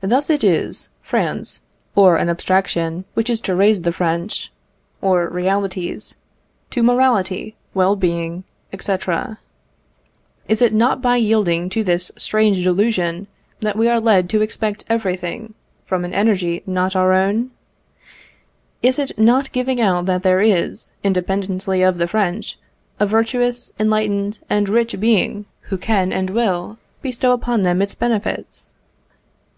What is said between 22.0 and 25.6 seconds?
French, a virtuous, enlightened, and rich being,